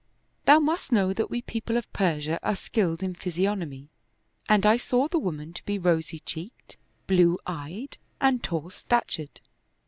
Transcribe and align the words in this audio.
Thou 0.45 0.57
must 0.57 0.91
know 0.91 1.13
that 1.13 1.29
we 1.29 1.43
people 1.43 1.77
of 1.77 1.93
Persia 1.93 2.39
are 2.41 2.55
skilled 2.55 3.03
in 3.03 3.13
physiognomy, 3.13 3.89
and 4.49 4.65
I 4.65 4.75
saw 4.75 5.07
the 5.07 5.19
woman 5.19 5.53
to 5.53 5.63
be 5.63 5.77
rosy 5.77 6.21
cheeked, 6.21 6.75
blue 7.05 7.37
eyed, 7.45 7.99
and 8.19 8.43
tall 8.43 8.71
stat 8.71 9.09
ured. 9.09 9.41